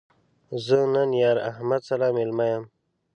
[0.65, 2.63] زه نن یار احمد سره مېلمه یم